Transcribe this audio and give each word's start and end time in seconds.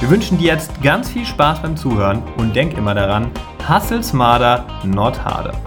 Wir 0.00 0.10
wünschen 0.10 0.38
dir 0.38 0.52
jetzt 0.52 0.80
ganz 0.80 1.10
viel 1.10 1.26
Spaß 1.26 1.60
beim 1.60 1.76
Zuhören 1.76 2.22
und 2.36 2.54
denk 2.54 2.78
immer 2.78 2.94
daran, 2.94 3.32
hustle 3.68 4.00
smarter, 4.00 4.64
not 4.84 5.24
harder. 5.24 5.60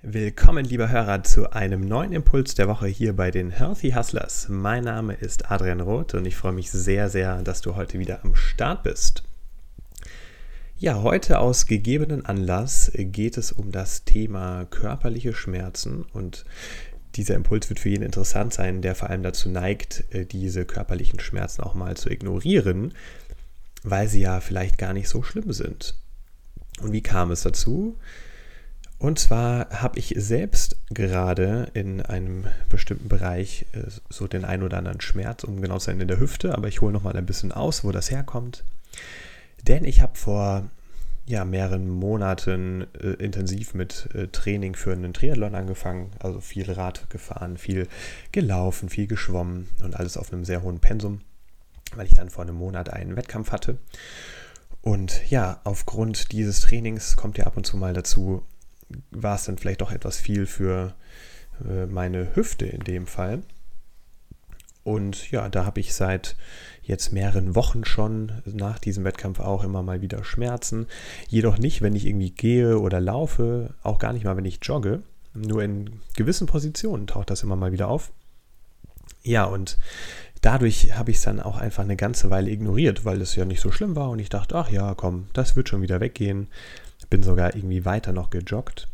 Willkommen, 0.00 0.64
lieber 0.64 0.88
Hörer, 0.88 1.22
zu 1.22 1.52
einem 1.52 1.82
neuen 1.82 2.12
Impuls 2.12 2.54
der 2.54 2.66
Woche 2.66 2.86
hier 2.86 3.14
bei 3.14 3.30
den 3.30 3.50
Healthy 3.50 3.90
Hustlers. 3.90 4.48
Mein 4.48 4.84
Name 4.84 5.12
ist 5.12 5.50
Adrian 5.50 5.82
Roth 5.82 6.14
und 6.14 6.24
ich 6.24 6.36
freue 6.36 6.52
mich 6.52 6.70
sehr, 6.70 7.10
sehr, 7.10 7.42
dass 7.42 7.60
du 7.60 7.76
heute 7.76 7.98
wieder 7.98 8.20
am 8.24 8.34
Start 8.34 8.84
bist. 8.84 9.22
Ja, 10.78 11.02
heute 11.02 11.38
aus 11.38 11.64
gegebenen 11.64 12.26
Anlass 12.26 12.92
geht 12.94 13.38
es 13.38 13.50
um 13.50 13.72
das 13.72 14.04
Thema 14.04 14.66
körperliche 14.66 15.32
Schmerzen 15.32 16.02
und 16.12 16.44
dieser 17.14 17.34
Impuls 17.34 17.70
wird 17.70 17.80
für 17.80 17.88
jeden 17.88 18.04
interessant 18.04 18.52
sein, 18.52 18.82
der 18.82 18.94
vor 18.94 19.08
allem 19.08 19.22
dazu 19.22 19.48
neigt, 19.48 20.04
äh, 20.10 20.26
diese 20.26 20.66
körperlichen 20.66 21.18
Schmerzen 21.18 21.62
auch 21.62 21.72
mal 21.72 21.96
zu 21.96 22.10
ignorieren, 22.10 22.92
weil 23.84 24.06
sie 24.06 24.20
ja 24.20 24.40
vielleicht 24.40 24.76
gar 24.76 24.92
nicht 24.92 25.08
so 25.08 25.22
schlimm 25.22 25.50
sind. 25.54 25.94
Und 26.82 26.92
wie 26.92 27.02
kam 27.02 27.30
es 27.30 27.40
dazu? 27.40 27.96
Und 28.98 29.18
zwar 29.18 29.70
habe 29.70 29.98
ich 29.98 30.12
selbst 30.18 30.76
gerade 30.90 31.70
in 31.72 32.02
einem 32.02 32.48
bestimmten 32.68 33.08
Bereich 33.08 33.64
äh, 33.72 33.90
so 34.10 34.26
den 34.26 34.44
ein 34.44 34.62
oder 34.62 34.76
anderen 34.76 35.00
Schmerz, 35.00 35.42
um 35.42 35.62
genau 35.62 35.78
zu 35.78 35.86
sein, 35.86 36.02
in 36.02 36.08
der 36.08 36.20
Hüfte, 36.20 36.54
aber 36.54 36.68
ich 36.68 36.82
hole 36.82 36.92
nochmal 36.92 37.16
ein 37.16 37.24
bisschen 37.24 37.52
aus, 37.52 37.82
wo 37.82 37.92
das 37.92 38.10
herkommt. 38.10 38.62
Denn 39.62 39.84
ich 39.84 40.00
habe 40.00 40.16
vor 40.16 40.70
ja, 41.26 41.44
mehreren 41.44 41.88
Monaten 41.88 42.86
äh, 43.00 43.14
intensiv 43.14 43.74
mit 43.74 44.08
äh, 44.14 44.28
Training 44.28 44.76
für 44.76 44.92
einen 44.92 45.12
Triathlon 45.12 45.56
angefangen. 45.56 46.12
Also 46.20 46.40
viel 46.40 46.70
Rad 46.70 47.10
gefahren, 47.10 47.58
viel 47.58 47.88
gelaufen, 48.30 48.88
viel 48.88 49.08
geschwommen 49.08 49.68
und 49.82 49.96
alles 49.96 50.16
auf 50.16 50.32
einem 50.32 50.44
sehr 50.44 50.62
hohen 50.62 50.78
Pensum, 50.78 51.20
weil 51.94 52.06
ich 52.06 52.14
dann 52.14 52.30
vor 52.30 52.44
einem 52.44 52.56
Monat 52.56 52.90
einen 52.90 53.16
Wettkampf 53.16 53.50
hatte. 53.50 53.78
Und 54.82 55.28
ja, 55.28 55.60
aufgrund 55.64 56.30
dieses 56.30 56.60
Trainings 56.60 57.16
kommt 57.16 57.38
ja 57.38 57.46
ab 57.46 57.56
und 57.56 57.66
zu 57.66 57.76
mal 57.76 57.92
dazu, 57.92 58.44
war 59.10 59.34
es 59.34 59.44
dann 59.44 59.58
vielleicht 59.58 59.80
doch 59.80 59.90
etwas 59.90 60.18
viel 60.18 60.46
für 60.46 60.94
äh, 61.68 61.86
meine 61.86 62.36
Hüfte 62.36 62.66
in 62.66 62.84
dem 62.84 63.08
Fall. 63.08 63.42
Und 64.86 65.32
ja, 65.32 65.48
da 65.48 65.64
habe 65.64 65.80
ich 65.80 65.94
seit 65.94 66.36
jetzt 66.80 67.12
mehreren 67.12 67.56
Wochen 67.56 67.84
schon 67.84 68.30
nach 68.44 68.78
diesem 68.78 69.02
Wettkampf 69.02 69.40
auch 69.40 69.64
immer 69.64 69.82
mal 69.82 70.00
wieder 70.00 70.22
Schmerzen. 70.22 70.86
Jedoch 71.26 71.58
nicht, 71.58 71.82
wenn 71.82 71.96
ich 71.96 72.06
irgendwie 72.06 72.30
gehe 72.30 72.78
oder 72.78 73.00
laufe, 73.00 73.74
auch 73.82 73.98
gar 73.98 74.12
nicht 74.12 74.24
mal, 74.24 74.36
wenn 74.36 74.44
ich 74.44 74.60
jogge. 74.62 75.02
Nur 75.34 75.64
in 75.64 75.98
gewissen 76.14 76.46
Positionen 76.46 77.08
taucht 77.08 77.30
das 77.30 77.42
immer 77.42 77.56
mal 77.56 77.72
wieder 77.72 77.88
auf. 77.88 78.12
Ja, 79.24 79.46
und 79.46 79.76
dadurch 80.40 80.96
habe 80.96 81.10
ich 81.10 81.16
es 81.16 81.24
dann 81.24 81.40
auch 81.40 81.56
einfach 81.56 81.82
eine 81.82 81.96
ganze 81.96 82.30
Weile 82.30 82.52
ignoriert, 82.52 83.04
weil 83.04 83.20
es 83.20 83.34
ja 83.34 83.44
nicht 83.44 83.60
so 83.60 83.72
schlimm 83.72 83.96
war 83.96 84.10
und 84.10 84.20
ich 84.20 84.28
dachte, 84.28 84.54
ach 84.54 84.70
ja, 84.70 84.94
komm, 84.94 85.26
das 85.32 85.56
wird 85.56 85.68
schon 85.68 85.82
wieder 85.82 85.98
weggehen. 85.98 86.46
Bin 87.10 87.24
sogar 87.24 87.56
irgendwie 87.56 87.84
weiter 87.84 88.12
noch 88.12 88.30
gejoggt. 88.30 88.86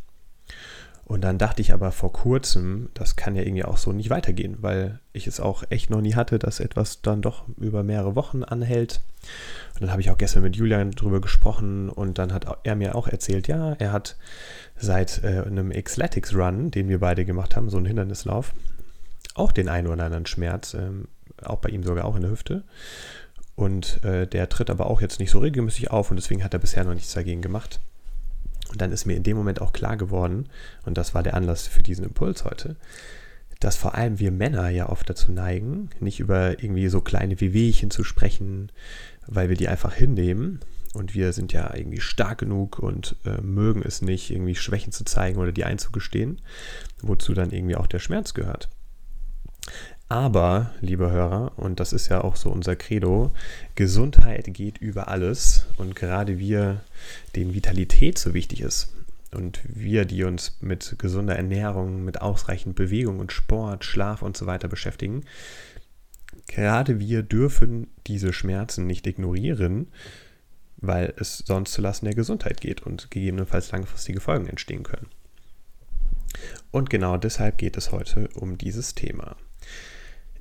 Und 1.05 1.23
dann 1.23 1.37
dachte 1.37 1.61
ich 1.61 1.73
aber 1.75 1.93
vor 1.93 2.13
kurzem, 2.13 2.89
das 2.95 3.17
kann 3.17 3.35
ja 3.35 3.43
irgendwie 3.43 3.65
auch 3.65 3.77
so 3.77 3.93
nicht 3.93 4.09
weitergehen, 4.09 4.59
weil 4.61 5.01
ich 5.13 5.27
es 5.27 5.41
auch 5.41 5.65
echt 5.69 5.91
noch 5.91 6.01
nie 6.01 6.15
hatte, 6.15 6.39
dass 6.39 6.61
etwas 6.61 7.03
dann 7.03 7.23
doch 7.23 7.45
über 7.59 7.83
mehrere 7.83 8.15
Wochen 8.15 8.45
anhält. 8.45 9.01
Und 9.75 9.83
dann 9.83 9.91
habe 9.91 10.01
ich 10.01 10.11
auch 10.11 10.19
gestern 10.19 10.43
mit 10.43 10.57
Julian 10.57 10.93
drüber 10.93 11.21
gesprochen 11.21 11.89
und 11.89 12.19
dann 12.19 12.33
hat 12.33 12.47
er 12.63 12.77
mir 12.77 12.95
auch 12.95 13.09
erzählt, 13.09 13.49
ja, 13.49 13.73
er 13.75 13.93
hat 13.93 14.17
seit 14.77 15.23
äh, 15.25 15.43
einem 15.43 15.71
Xletics 15.71 16.35
Run, 16.35 16.71
den 16.71 16.89
wir 16.89 17.01
beide 17.01 17.25
gemacht 17.25 17.57
haben, 17.57 17.69
so 17.69 17.77
einen 17.77 17.87
Hindernislauf, 17.87 18.55
auch 19.35 19.53
den 19.53 19.69
einen 19.69 19.89
oder 19.89 20.05
anderen 20.05 20.27
Schmerz, 20.27 20.75
ähm, 20.75 21.09
auch 21.43 21.59
bei 21.59 21.71
ihm 21.71 21.83
sogar 21.83 22.05
auch 22.05 22.17
in 22.17 22.23
der 22.23 22.31
Hüfte. 22.31 22.63
Und 23.55 24.03
äh, 24.05 24.27
der 24.27 24.49
tritt 24.49 24.71
aber 24.71 24.87
auch 24.87 25.01
jetzt 25.01 25.21
nicht 25.21 25.31
so 25.31 25.41
regelmäßig 25.41 25.91
auf 25.91 26.11
und 26.11 26.17
deswegen 26.17 26.43
hat 26.43 26.55
er 26.55 26.61
bisher 26.61 26.85
noch 26.85 26.95
nichts 26.95 27.13
dagegen 27.13 27.43
gemacht. 27.43 27.81
Und 28.73 28.81
dann 28.81 28.91
ist 28.91 29.05
mir 29.05 29.17
in 29.17 29.23
dem 29.23 29.37
Moment 29.37 29.61
auch 29.61 29.73
klar 29.73 29.97
geworden, 29.97 30.49
und 30.85 30.99
das 30.99 31.15
war 31.15 31.23
der 31.23 31.35
Anlass 31.35 31.67
für 31.67 31.83
diesen 31.83 32.05
Impuls 32.05 32.45
heute, 32.45 32.77
dass 33.61 33.77
vor 33.77 33.95
allem 33.95 34.19
wir 34.19 34.33
Männer 34.33 34.71
ja 34.71 34.89
oft 34.89 35.09
dazu 35.09 35.31
neigen, 35.31 35.91
nicht 36.01 36.19
über 36.19 36.63
irgendwie 36.63 36.89
so 36.89 37.01
kleine 37.01 37.41
Wehwehchen 37.41 37.91
zu 37.91 38.03
sprechen, 38.03 38.73
weil 39.27 39.51
wir 39.51 39.57
die 39.57 39.69
einfach 39.69 39.95
hinnehmen. 39.95 40.61
Und 40.95 41.15
wir 41.15 41.33
sind 41.33 41.53
ja 41.53 41.75
irgendwie 41.75 42.01
stark 42.01 42.39
genug 42.39 42.79
und 42.79 43.17
äh, 43.25 43.41
mögen 43.41 43.83
es 43.83 44.03
nicht, 44.03 44.31
irgendwie 44.31 44.55
Schwächen 44.55 44.93
zu 44.93 45.05
zeigen 45.05 45.39
oder 45.39 45.53
die 45.53 45.65
einzugestehen, 45.65 46.41
wozu 47.01 47.35
dann 47.35 47.51
irgendwie 47.51 47.77
auch 47.77 47.87
der 47.87 47.99
Schmerz 47.99 48.35
gehört. 48.35 48.69
Aber, 50.13 50.75
liebe 50.83 51.11
Hörer, 51.11 51.53
und 51.57 51.81
das 51.81 51.95
ist 51.95 52.11
ja 52.11 52.23
auch 52.23 52.37
so 52.37 52.51
unser 52.51 52.77
Credo, 52.77 53.31
Gesundheit 53.77 54.53
geht 54.53 54.77
über 54.77 55.09
alles. 55.09 55.65
Und 55.79 55.97
gerade 55.97 56.39
wir, 56.39 56.83
denen 57.35 57.55
Vitalität 57.55 58.19
so 58.19 58.35
wichtig 58.35 58.61
ist, 58.61 58.93
und 59.35 59.61
wir, 59.65 60.05
die 60.05 60.25
uns 60.25 60.59
mit 60.61 60.97
gesunder 60.99 61.35
Ernährung, 61.37 62.05
mit 62.05 62.21
ausreichend 62.21 62.77
Bewegung 62.77 63.21
und 63.21 63.33
Sport, 63.33 63.87
Schlaf 63.87 64.21
und 64.21 64.37
so 64.37 64.45
weiter 64.45 64.69
beschäftigen, 64.69 65.25
gerade 66.47 67.01
wir 67.01 67.23
dürfen 67.23 67.87
diese 68.07 68.35
Schmerzen 68.35 68.87
nicht 68.87 69.07
ignorieren, 69.07 69.87
weil 70.77 71.15
es 71.17 71.39
sonst 71.39 71.73
zulasten 71.73 72.05
der 72.05 72.15
Gesundheit 72.15 72.61
geht 72.61 72.83
und 72.83 73.11
gegebenenfalls 73.11 73.73
langfristige 73.73 74.21
Folgen 74.21 74.47
entstehen 74.47 74.83
können. 74.83 75.07
Und 76.71 76.91
genau 76.91 77.17
deshalb 77.17 77.57
geht 77.57 77.79
es 77.79 77.93
heute 77.93 78.29
um 78.35 78.59
dieses 78.59 78.95
Thema. 78.95 79.37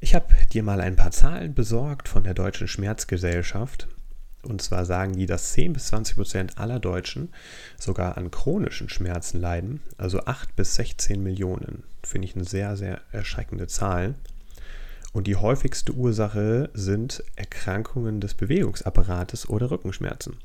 Ich 0.04 0.16
habe 0.16 0.34
dir 0.52 0.64
mal 0.64 0.82
ein 0.82 0.96
paar 0.96 1.12
Zahlen 1.12 1.54
besorgt 1.54 2.10
von 2.10 2.24
der 2.24 2.34
Deutschen 2.34 2.68
Schmerzgesellschaft. 2.68 3.88
Und 4.42 4.60
zwar 4.60 4.84
sagen 4.84 5.14
die, 5.16 5.28
dass 5.28 5.54
10 5.54 5.74
bis 5.74 5.86
20 5.90 6.16
Prozent 6.16 6.58
aller 6.58 6.80
Deutschen 6.80 7.30
sogar 7.78 8.18
an 8.18 8.32
chronischen 8.32 8.90
Schmerzen 8.90 9.40
leiden. 9.40 9.80
Also 10.00 10.22
8 10.22 10.56
bis 10.56 10.74
16 10.74 11.22
Millionen. 11.22 11.84
Finde 12.02 12.28
ich 12.28 12.36
eine 12.36 12.46
sehr, 12.46 12.76
sehr 12.78 13.02
erschreckende 13.12 13.68
Zahl. 13.68 14.16
Und 15.14 15.28
die 15.28 15.36
häufigste 15.36 15.94
Ursache 15.94 16.72
sind 16.74 17.24
Erkrankungen 17.36 18.22
des 18.22 18.34
Bewegungsapparates 18.34 19.50
oder 19.50 19.70
Rückenschmerzen. 19.70 20.38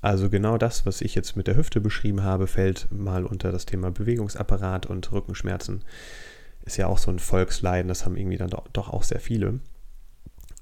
Also 0.00 0.28
genau 0.28 0.58
das, 0.58 0.84
was 0.86 1.02
ich 1.02 1.14
jetzt 1.14 1.36
mit 1.36 1.46
der 1.46 1.54
Hüfte 1.54 1.80
beschrieben 1.80 2.24
habe, 2.24 2.48
fällt 2.48 2.90
mal 2.90 3.26
unter 3.26 3.52
das 3.52 3.64
Thema 3.64 3.92
Bewegungsapparat 3.92 4.86
und 4.86 5.12
Rückenschmerzen 5.12 5.84
ist 6.64 6.76
ja 6.76 6.86
auch 6.86 6.98
so 6.98 7.10
ein 7.10 7.18
Volksleiden, 7.18 7.88
das 7.88 8.04
haben 8.04 8.16
irgendwie 8.16 8.36
dann 8.36 8.50
doch, 8.50 8.88
auch 8.88 9.02
sehr 9.02 9.20
viele. 9.20 9.60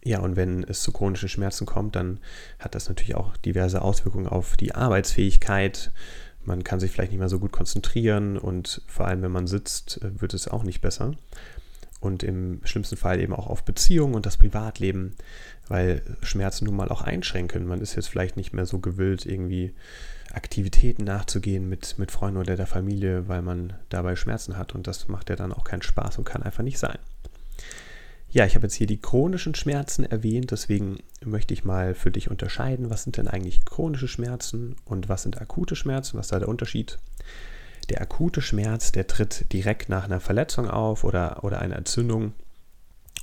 Ja, 0.03 0.21
und 0.21 0.37
wenn 0.37 0.65
es 0.65 0.83
zu 0.83 0.93
chronischen 0.93 1.29
Schmerzen 1.29 1.67
kommt, 1.67 1.95
dann 1.95 2.21
hat 2.59 2.75
das 2.75 2.89
natürlich 2.89 3.17
auch 3.17 3.37
diverse 3.37 3.83
Auswirkungen 3.83 4.27
auf 4.27 4.57
die 4.57 4.75
Arbeitsfähigkeit. 4.75 5.91
Man 6.43 6.65
kann 6.65 6.81
sich 6.81 6.91
vielleicht 6.91 7.13
nicht 7.13 7.19
mehr 7.19 7.29
so 7.29 7.39
gut 7.39 7.53
konzentrieren 7.53 8.39
und 8.39 8.83
vor 8.87 9.07
allem, 9.07 9.21
wenn 9.21 9.33
man 9.33 9.47
sitzt, 9.47 10.01
wird 10.03 10.33
es 10.33 10.49
auch 10.49 10.63
nicht 10.63 10.81
besser. 10.81 11.13
Und 12.01 12.23
im 12.23 12.61
schlimmsten 12.65 12.97
Fall 12.97 13.21
eben 13.21 13.35
auch 13.35 13.47
auf 13.47 13.63
Beziehungen 13.63 14.15
und 14.15 14.25
das 14.25 14.39
Privatleben, 14.39 15.17
weil 15.69 16.03
Schmerzen 16.23 16.65
nun 16.65 16.77
mal 16.77 16.89
auch 16.89 17.03
einschränken. 17.03 17.67
Man 17.67 17.83
ist 17.83 17.95
jetzt 17.95 18.09
vielleicht 18.09 18.37
nicht 18.39 18.55
mehr 18.55 18.65
so 18.65 18.79
gewillt, 18.79 19.27
irgendwie 19.27 19.75
Aktivitäten 20.33 21.05
nachzugehen 21.05 21.69
mit, 21.69 21.99
mit 21.99 22.11
Freunden 22.11 22.39
oder 22.39 22.57
der 22.57 22.67
Familie, 22.67 23.29
weil 23.29 23.43
man 23.43 23.75
dabei 23.91 24.17
Schmerzen 24.17 24.57
hat. 24.57 24.75
Und 24.75 24.87
das 24.87 25.09
macht 25.09 25.29
ja 25.29 25.37
dann 25.37 25.53
auch 25.53 25.65
keinen 25.65 25.83
Spaß 25.83 26.17
und 26.19 26.25
kann 26.25 26.43
einfach 26.43 26.63
nicht 26.63 26.79
sein. 26.79 26.99
Ja, 28.33 28.47
ich 28.47 28.55
habe 28.55 28.67
jetzt 28.67 28.75
hier 28.75 28.87
die 28.87 29.01
chronischen 29.01 29.57
Schmerzen 29.57 30.05
erwähnt, 30.05 30.53
deswegen 30.53 30.99
möchte 31.25 31.53
ich 31.53 31.65
mal 31.65 31.95
für 31.95 32.13
dich 32.13 32.31
unterscheiden, 32.31 32.89
was 32.89 33.03
sind 33.03 33.17
denn 33.17 33.27
eigentlich 33.27 33.65
chronische 33.65 34.07
Schmerzen 34.07 34.77
und 34.85 35.09
was 35.09 35.25
sind 35.25 35.41
akute 35.41 35.75
Schmerzen, 35.75 36.17
was 36.17 36.27
ist 36.27 36.33
da 36.33 36.39
der 36.39 36.49
Unterschied? 36.49 36.99
Der 37.91 38.01
akute 38.01 38.41
Schmerz, 38.41 38.93
der 38.93 39.07
tritt 39.07 39.53
direkt 39.53 39.89
nach 39.89 40.05
einer 40.05 40.21
Verletzung 40.21 40.71
auf 40.71 41.05
oder, 41.05 41.45
oder 41.45 41.61
einer 41.61 41.77
Entzündung 41.77 42.33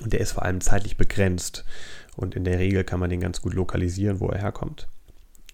und 0.01 0.13
der 0.13 0.19
ist 0.19 0.33
vor 0.33 0.43
allem 0.43 0.61
zeitlich 0.61 0.97
begrenzt 0.97 1.65
und 2.15 2.35
in 2.35 2.43
der 2.43 2.59
Regel 2.59 2.83
kann 2.83 2.99
man 2.99 3.09
den 3.09 3.21
ganz 3.21 3.41
gut 3.41 3.53
lokalisieren, 3.53 4.19
wo 4.19 4.27
er 4.27 4.39
herkommt. 4.39 4.87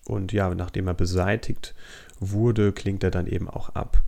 Und 0.06 0.34
ja, 0.34 0.54
nachdem 0.54 0.88
er 0.88 0.94
beseitigt 0.94 1.76
wurde, 2.20 2.74
klingt 2.74 3.04
er 3.04 3.12
dann 3.12 3.28
eben 3.28 3.50
auch 3.50 3.70
ab. 3.70 4.02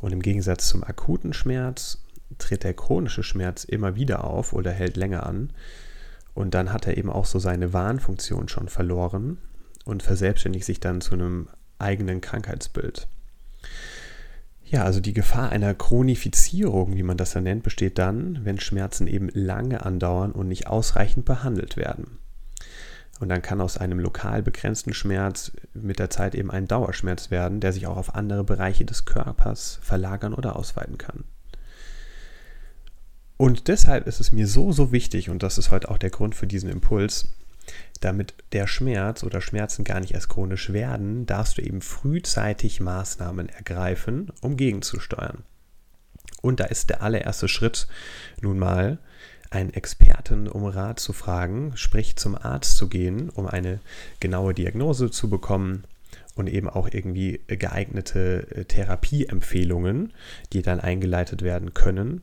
Und 0.00 0.12
im 0.12 0.22
Gegensatz 0.22 0.68
zum 0.68 0.82
akuten 0.82 1.32
Schmerz, 1.32 1.98
tritt 2.38 2.64
der 2.64 2.74
chronische 2.74 3.22
Schmerz 3.22 3.64
immer 3.64 3.94
wieder 3.94 4.24
auf 4.24 4.52
oder 4.52 4.70
hält 4.70 4.96
länger 4.96 5.26
an. 5.26 5.50
Und 6.34 6.54
dann 6.54 6.72
hat 6.72 6.86
er 6.86 6.96
eben 6.96 7.10
auch 7.10 7.26
so 7.26 7.38
seine 7.38 7.72
Warnfunktion 7.72 8.48
schon 8.48 8.68
verloren 8.68 9.38
und 9.84 10.02
verselbstständigt 10.02 10.64
sich 10.64 10.80
dann 10.80 11.00
zu 11.00 11.14
einem 11.14 11.48
eigenen 11.78 12.20
Krankheitsbild. 12.20 13.06
Ja, 14.72 14.84
also 14.84 15.00
die 15.00 15.12
Gefahr 15.12 15.50
einer 15.50 15.74
Chronifizierung, 15.74 16.96
wie 16.96 17.02
man 17.02 17.18
das 17.18 17.34
ja 17.34 17.42
nennt, 17.42 17.62
besteht 17.62 17.98
dann, 17.98 18.42
wenn 18.46 18.58
Schmerzen 18.58 19.06
eben 19.06 19.28
lange 19.34 19.84
andauern 19.84 20.32
und 20.32 20.48
nicht 20.48 20.66
ausreichend 20.66 21.26
behandelt 21.26 21.76
werden. 21.76 22.16
Und 23.20 23.28
dann 23.28 23.42
kann 23.42 23.60
aus 23.60 23.76
einem 23.76 23.98
lokal 23.98 24.42
begrenzten 24.42 24.94
Schmerz 24.94 25.52
mit 25.74 25.98
der 25.98 26.08
Zeit 26.08 26.34
eben 26.34 26.50
ein 26.50 26.68
Dauerschmerz 26.68 27.30
werden, 27.30 27.60
der 27.60 27.74
sich 27.74 27.86
auch 27.86 27.98
auf 27.98 28.14
andere 28.14 28.44
Bereiche 28.44 28.86
des 28.86 29.04
Körpers 29.04 29.78
verlagern 29.82 30.32
oder 30.32 30.56
ausweiten 30.56 30.96
kann. 30.96 31.24
Und 33.36 33.68
deshalb 33.68 34.06
ist 34.06 34.20
es 34.20 34.32
mir 34.32 34.46
so, 34.46 34.72
so 34.72 34.90
wichtig, 34.90 35.28
und 35.28 35.42
das 35.42 35.58
ist 35.58 35.70
heute 35.70 35.90
auch 35.90 35.98
der 35.98 36.10
Grund 36.10 36.34
für 36.34 36.46
diesen 36.46 36.70
Impuls, 36.70 37.28
damit 38.00 38.34
der 38.52 38.66
Schmerz 38.66 39.22
oder 39.22 39.40
Schmerzen 39.40 39.84
gar 39.84 40.00
nicht 40.00 40.14
erst 40.14 40.28
chronisch 40.28 40.72
werden, 40.72 41.26
darfst 41.26 41.58
du 41.58 41.62
eben 41.62 41.80
frühzeitig 41.80 42.80
Maßnahmen 42.80 43.48
ergreifen, 43.48 44.32
um 44.40 44.56
gegenzusteuern. 44.56 45.44
Und 46.40 46.58
da 46.60 46.64
ist 46.64 46.90
der 46.90 47.02
allererste 47.02 47.48
Schritt 47.48 47.86
nun 48.40 48.58
mal, 48.58 48.98
einen 49.50 49.72
Experten 49.74 50.48
um 50.48 50.64
Rat 50.64 50.98
zu 50.98 51.12
fragen, 51.12 51.72
sprich 51.76 52.16
zum 52.16 52.34
Arzt 52.34 52.76
zu 52.76 52.88
gehen, 52.88 53.28
um 53.30 53.46
eine 53.46 53.80
genaue 54.18 54.54
Diagnose 54.54 55.10
zu 55.10 55.28
bekommen 55.28 55.84
und 56.34 56.48
eben 56.48 56.68
auch 56.68 56.88
irgendwie 56.90 57.40
geeignete 57.46 58.46
äh, 58.50 58.64
Therapieempfehlungen, 58.64 60.12
die 60.52 60.62
dann 60.62 60.80
eingeleitet 60.80 61.42
werden 61.42 61.74
können. 61.74 62.22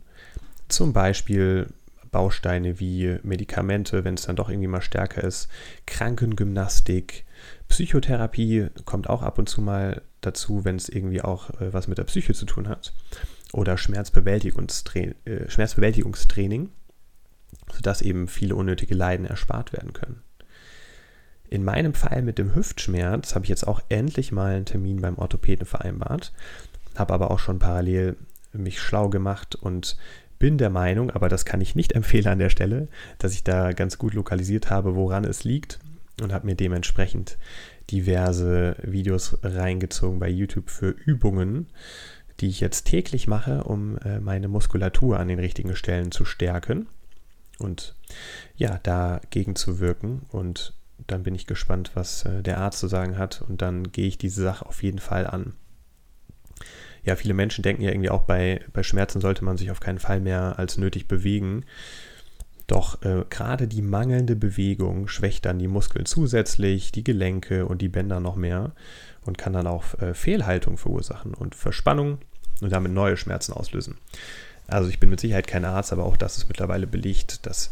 Zum 0.67 0.93
Beispiel 0.93 1.67
Bausteine 2.11 2.79
wie 2.79 3.17
Medikamente, 3.23 4.03
wenn 4.03 4.15
es 4.15 4.23
dann 4.23 4.35
doch 4.35 4.49
irgendwie 4.49 4.67
mal 4.67 4.81
stärker 4.81 5.23
ist, 5.23 5.49
Krankengymnastik, 5.85 7.25
Psychotherapie 7.67 8.67
kommt 8.85 9.09
auch 9.09 9.21
ab 9.21 9.37
und 9.37 9.47
zu 9.47 9.61
mal 9.61 10.01
dazu, 10.21 10.65
wenn 10.65 10.75
es 10.75 10.89
irgendwie 10.89 11.21
auch 11.21 11.49
äh, 11.61 11.73
was 11.73 11.87
mit 11.87 11.97
der 11.97 12.03
Psyche 12.03 12.33
zu 12.33 12.45
tun 12.45 12.67
hat. 12.67 12.93
Oder 13.53 13.77
Schmerzbewältigungstra 13.77 14.99
äh, 14.99 15.49
Schmerzbewältigungstraining, 15.49 16.69
sodass 17.71 18.01
eben 18.01 18.27
viele 18.27 18.55
unnötige 18.55 18.95
Leiden 18.95 19.25
erspart 19.25 19.73
werden 19.73 19.93
können. 19.93 20.21
In 21.49 21.63
meinem 21.63 21.95
Fall 21.95 22.21
mit 22.21 22.37
dem 22.37 22.53
Hüftschmerz 22.53 23.33
habe 23.33 23.45
ich 23.45 23.49
jetzt 23.49 23.67
auch 23.67 23.81
endlich 23.89 24.31
mal 24.31 24.53
einen 24.53 24.65
Termin 24.65 25.01
beim 25.01 25.17
Orthopäden 25.17 25.65
vereinbart, 25.65 26.31
habe 26.95 27.13
aber 27.13 27.31
auch 27.31 27.39
schon 27.39 27.57
parallel 27.57 28.17
mich 28.51 28.79
schlau 28.79 29.09
gemacht 29.09 29.55
und 29.55 29.97
bin 30.39 30.57
der 30.57 30.69
Meinung, 30.69 31.11
aber 31.11 31.29
das 31.29 31.45
kann 31.45 31.61
ich 31.61 31.75
nicht 31.75 31.91
empfehlen 31.91 32.27
an 32.27 32.39
der 32.39 32.49
Stelle, 32.49 32.87
dass 33.17 33.33
ich 33.33 33.43
da 33.43 33.73
ganz 33.73 33.97
gut 33.97 34.13
lokalisiert 34.13 34.69
habe, 34.69 34.95
woran 34.95 35.25
es 35.25 35.43
liegt 35.43 35.79
und 36.21 36.33
habe 36.33 36.47
mir 36.47 36.55
dementsprechend 36.55 37.37
diverse 37.91 38.75
Videos 38.81 39.37
reingezogen 39.43 40.19
bei 40.19 40.29
YouTube 40.29 40.69
für 40.69 40.89
Übungen, 40.89 41.67
die 42.39 42.47
ich 42.47 42.61
jetzt 42.61 42.85
täglich 42.85 43.27
mache, 43.27 43.65
um 43.65 43.97
äh, 43.97 44.19
meine 44.19 44.47
Muskulatur 44.47 45.19
an 45.19 45.27
den 45.27 45.39
richtigen 45.39 45.75
Stellen 45.75 46.11
zu 46.11 46.23
stärken 46.23 46.87
und 47.57 47.95
ja, 48.55 48.79
dagegen 48.81 49.55
zu 49.55 49.79
wirken. 49.79 50.21
Und 50.29 50.73
dann 51.07 51.23
bin 51.23 51.35
ich 51.35 51.47
gespannt, 51.47 51.91
was 51.95 52.23
äh, 52.25 52.41
der 52.43 52.59
Arzt 52.59 52.79
zu 52.79 52.87
sagen 52.87 53.17
hat 53.17 53.41
und 53.41 53.61
dann 53.61 53.91
gehe 53.91 54.07
ich 54.07 54.17
diese 54.17 54.43
Sache 54.43 54.65
auf 54.65 54.83
jeden 54.83 54.99
Fall 54.99 55.27
an 55.27 55.53
ja, 57.03 57.15
viele 57.15 57.33
Menschen 57.33 57.61
denken 57.61 57.81
ja 57.81 57.91
irgendwie 57.91 58.09
auch 58.09 58.23
bei, 58.23 58.61
bei 58.73 58.83
Schmerzen 58.83 59.21
sollte 59.21 59.43
man 59.43 59.57
sich 59.57 59.71
auf 59.71 59.79
keinen 59.79 59.99
Fall 59.99 60.19
mehr 60.19 60.59
als 60.59 60.77
nötig 60.77 61.07
bewegen. 61.07 61.65
Doch 62.67 63.01
äh, 63.01 63.25
gerade 63.29 63.67
die 63.67 63.81
mangelnde 63.81 64.35
Bewegung 64.35 65.07
schwächt 65.07 65.45
dann 65.45 65.57
die 65.57 65.67
Muskeln 65.67 66.05
zusätzlich, 66.05 66.91
die 66.91 67.03
Gelenke 67.03 67.65
und 67.65 67.81
die 67.81 67.89
Bänder 67.89 68.19
noch 68.19 68.35
mehr 68.35 68.73
und 69.25 69.37
kann 69.37 69.53
dann 69.53 69.65
auch 69.65 69.99
äh, 69.99 70.13
Fehlhaltung 70.13 70.77
verursachen 70.77 71.33
und 71.33 71.55
Verspannung 71.55 72.19
und 72.61 72.71
damit 72.71 72.91
neue 72.91 73.17
Schmerzen 73.17 73.53
auslösen. 73.53 73.97
Also 74.67 74.89
ich 74.89 74.99
bin 74.99 75.09
mit 75.09 75.19
Sicherheit 75.19 75.47
kein 75.47 75.65
Arzt, 75.65 75.91
aber 75.93 76.03
auch 76.03 76.15
das 76.15 76.37
ist 76.37 76.47
mittlerweile 76.47 76.85
belegt, 76.85 77.47
dass 77.47 77.71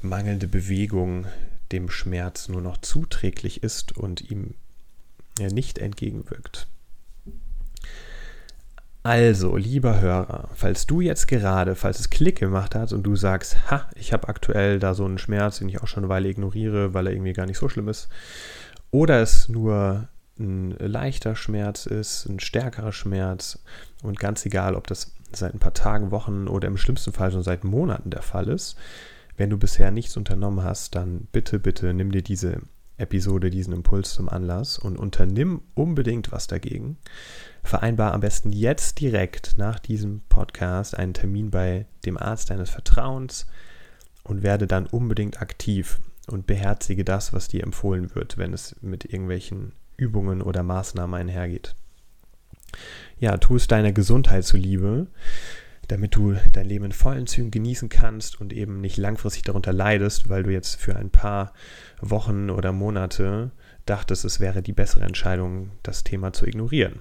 mangelnde 0.00 0.48
Bewegung 0.48 1.26
dem 1.70 1.90
Schmerz 1.90 2.48
nur 2.48 2.62
noch 2.62 2.78
zuträglich 2.78 3.62
ist 3.62 3.96
und 3.96 4.30
ihm 4.30 4.54
ja, 5.38 5.48
nicht 5.48 5.78
entgegenwirkt. 5.78 6.66
Also, 9.02 9.56
lieber 9.56 10.00
Hörer, 10.00 10.50
falls 10.52 10.86
du 10.86 11.00
jetzt 11.00 11.26
gerade, 11.26 11.74
falls 11.74 12.00
es 12.00 12.10
Klick 12.10 12.38
gemacht 12.38 12.74
hat 12.74 12.92
und 12.92 13.02
du 13.02 13.16
sagst, 13.16 13.70
ha, 13.70 13.88
ich 13.94 14.12
habe 14.12 14.28
aktuell 14.28 14.78
da 14.78 14.92
so 14.94 15.06
einen 15.06 15.16
Schmerz, 15.16 15.58
den 15.58 15.70
ich 15.70 15.80
auch 15.80 15.86
schon 15.86 16.04
eine 16.04 16.10
Weile 16.10 16.28
ignoriere, 16.28 16.92
weil 16.92 17.06
er 17.06 17.14
irgendwie 17.14 17.32
gar 17.32 17.46
nicht 17.46 17.56
so 17.56 17.70
schlimm 17.70 17.88
ist, 17.88 18.10
oder 18.90 19.22
es 19.22 19.48
nur 19.48 20.08
ein 20.38 20.72
leichter 20.78 21.34
Schmerz 21.34 21.86
ist, 21.86 22.26
ein 22.26 22.40
stärkerer 22.40 22.92
Schmerz 22.92 23.58
und 24.02 24.20
ganz 24.20 24.44
egal, 24.44 24.74
ob 24.74 24.86
das 24.86 25.14
seit 25.32 25.54
ein 25.54 25.60
paar 25.60 25.74
Tagen, 25.74 26.10
Wochen 26.10 26.46
oder 26.46 26.68
im 26.68 26.76
schlimmsten 26.76 27.12
Fall 27.12 27.30
schon 27.30 27.42
seit 27.42 27.64
Monaten 27.64 28.10
der 28.10 28.22
Fall 28.22 28.48
ist, 28.48 28.76
wenn 29.36 29.50
du 29.50 29.56
bisher 29.56 29.90
nichts 29.90 30.16
unternommen 30.18 30.62
hast, 30.62 30.94
dann 30.94 31.26
bitte, 31.32 31.58
bitte 31.58 31.94
nimm 31.94 32.12
dir 32.12 32.22
diese 32.22 32.60
Episode, 33.00 33.50
diesen 33.50 33.72
Impuls 33.72 34.14
zum 34.14 34.28
Anlass 34.28 34.78
und 34.78 34.98
unternimm 34.98 35.62
unbedingt 35.74 36.32
was 36.32 36.46
dagegen. 36.46 36.98
Vereinbar 37.62 38.12
am 38.12 38.20
besten 38.20 38.52
jetzt 38.52 39.00
direkt 39.00 39.58
nach 39.58 39.78
diesem 39.78 40.22
Podcast 40.28 40.96
einen 40.96 41.14
Termin 41.14 41.50
bei 41.50 41.86
dem 42.04 42.16
Arzt 42.16 42.50
deines 42.50 42.70
Vertrauens 42.70 43.46
und 44.22 44.42
werde 44.42 44.66
dann 44.66 44.86
unbedingt 44.86 45.40
aktiv 45.40 46.00
und 46.26 46.46
beherzige 46.46 47.04
das, 47.04 47.32
was 47.32 47.48
dir 47.48 47.62
empfohlen 47.64 48.14
wird, 48.14 48.38
wenn 48.38 48.52
es 48.52 48.76
mit 48.82 49.04
irgendwelchen 49.04 49.72
Übungen 49.96 50.42
oder 50.42 50.62
Maßnahmen 50.62 51.20
einhergeht. 51.20 51.74
Ja, 53.18 53.36
tu 53.36 53.56
es 53.56 53.66
deiner 53.66 53.92
Gesundheit 53.92 54.44
zuliebe, 54.44 55.08
damit 55.90 56.14
du 56.14 56.36
dein 56.52 56.66
Leben 56.66 56.84
in 56.84 56.92
vollen 56.92 57.26
Zügen 57.26 57.50
genießen 57.50 57.88
kannst 57.88 58.40
und 58.40 58.52
eben 58.52 58.80
nicht 58.80 58.96
langfristig 58.96 59.42
darunter 59.42 59.72
leidest, 59.72 60.28
weil 60.28 60.44
du 60.44 60.50
jetzt 60.50 60.80
für 60.80 60.94
ein 60.94 61.10
paar 61.10 61.52
Wochen 62.00 62.50
oder 62.50 62.70
Monate 62.72 63.50
dachtest, 63.86 64.24
es 64.24 64.38
wäre 64.38 64.62
die 64.62 64.72
bessere 64.72 65.04
Entscheidung, 65.04 65.72
das 65.82 66.04
Thema 66.04 66.32
zu 66.32 66.46
ignorieren. 66.46 67.00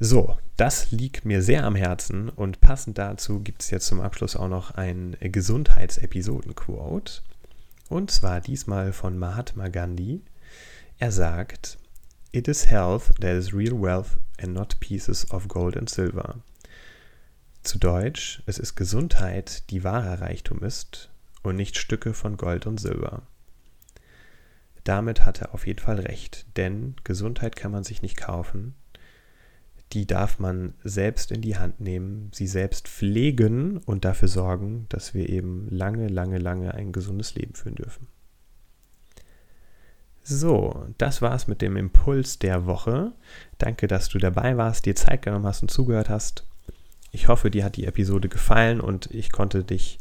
So, 0.00 0.36
das 0.56 0.90
liegt 0.90 1.24
mir 1.24 1.42
sehr 1.42 1.64
am 1.64 1.76
Herzen 1.76 2.28
und 2.28 2.60
passend 2.60 2.98
dazu 2.98 3.38
gibt 3.40 3.62
es 3.62 3.70
jetzt 3.70 3.86
zum 3.86 4.00
Abschluss 4.00 4.34
auch 4.34 4.48
noch 4.48 4.72
ein 4.72 5.16
Gesundheitsepisoden-Quote. 5.20 7.22
Und 7.88 8.10
zwar 8.10 8.40
diesmal 8.40 8.92
von 8.92 9.16
Mahatma 9.18 9.68
Gandhi. 9.68 10.22
Er 10.98 11.12
sagt, 11.12 11.78
It 12.32 12.48
is 12.48 12.68
health 12.68 13.12
that 13.20 13.36
is 13.36 13.52
real 13.52 13.80
wealth 13.80 14.18
and 14.42 14.54
not 14.54 14.80
pieces 14.80 15.30
of 15.30 15.48
gold 15.48 15.76
and 15.76 15.88
silver. 15.88 16.36
Zu 17.62 17.78
Deutsch, 17.78 18.42
es 18.46 18.58
ist 18.58 18.74
Gesundheit, 18.74 19.70
die 19.70 19.84
wahrer 19.84 20.20
Reichtum 20.20 20.62
ist 20.62 21.10
und 21.42 21.56
nicht 21.56 21.76
Stücke 21.76 22.14
von 22.14 22.36
Gold 22.36 22.66
und 22.66 22.80
Silber. 22.80 23.22
Damit 24.84 25.26
hat 25.26 25.42
er 25.42 25.54
auf 25.54 25.66
jeden 25.66 25.78
Fall 25.78 26.00
recht, 26.00 26.46
denn 26.56 26.96
Gesundheit 27.04 27.56
kann 27.56 27.70
man 27.70 27.84
sich 27.84 28.00
nicht 28.00 28.16
kaufen, 28.16 28.74
die 29.92 30.06
darf 30.06 30.38
man 30.38 30.74
selbst 30.84 31.32
in 31.32 31.42
die 31.42 31.56
Hand 31.56 31.80
nehmen, 31.80 32.30
sie 32.32 32.46
selbst 32.46 32.88
pflegen 32.88 33.78
und 33.78 34.04
dafür 34.04 34.28
sorgen, 34.28 34.86
dass 34.88 35.14
wir 35.14 35.28
eben 35.28 35.68
lange, 35.68 36.08
lange, 36.08 36.38
lange 36.38 36.74
ein 36.74 36.92
gesundes 36.92 37.34
Leben 37.34 37.54
führen 37.54 37.74
dürfen. 37.74 38.06
So, 40.22 40.86
das 40.98 41.22
war's 41.22 41.48
mit 41.48 41.62
dem 41.62 41.76
Impuls 41.76 42.38
der 42.38 42.66
Woche. 42.66 43.12
Danke, 43.58 43.86
dass 43.86 44.08
du 44.08 44.18
dabei 44.18 44.56
warst, 44.56 44.86
dir 44.86 44.94
Zeit 44.94 45.22
genommen 45.22 45.46
hast 45.46 45.62
und 45.62 45.70
zugehört 45.70 46.08
hast. 46.08 46.44
Ich 47.12 47.28
hoffe, 47.28 47.50
dir 47.50 47.64
hat 47.64 47.76
die 47.76 47.86
Episode 47.86 48.28
gefallen 48.28 48.80
und 48.80 49.06
ich 49.10 49.32
konnte 49.32 49.64
dich 49.64 49.98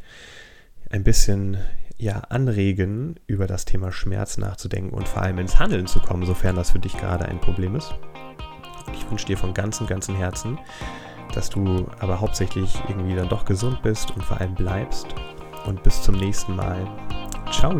ein 0.89 1.03
bisschen 1.03 1.57
ja, 1.97 2.19
anregen, 2.29 3.19
über 3.27 3.47
das 3.47 3.65
Thema 3.65 3.91
Schmerz 3.91 4.37
nachzudenken 4.37 4.93
und 4.93 5.07
vor 5.07 5.21
allem 5.21 5.39
ins 5.39 5.59
Handeln 5.59 5.87
zu 5.87 5.99
kommen, 5.99 6.25
sofern 6.25 6.55
das 6.55 6.71
für 6.71 6.79
dich 6.79 6.97
gerade 6.97 7.25
ein 7.25 7.41
Problem 7.41 7.75
ist. 7.75 7.93
Ich 8.93 9.09
wünsche 9.09 9.25
dir 9.25 9.37
von 9.37 9.53
ganzem, 9.53 9.87
ganzem 9.87 10.15
Herzen, 10.15 10.57
dass 11.33 11.49
du 11.49 11.87
aber 11.99 12.19
hauptsächlich 12.19 12.73
irgendwie 12.87 13.15
dann 13.15 13.29
doch 13.29 13.45
gesund 13.45 13.81
bist 13.81 14.11
und 14.11 14.23
vor 14.23 14.39
allem 14.39 14.55
bleibst. 14.55 15.07
Und 15.65 15.83
bis 15.83 16.01
zum 16.01 16.15
nächsten 16.15 16.55
Mal. 16.55 16.87
Ciao. 17.51 17.79